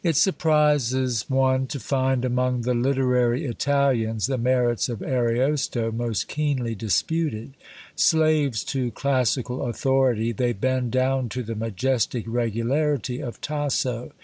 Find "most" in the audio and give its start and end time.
5.91-6.27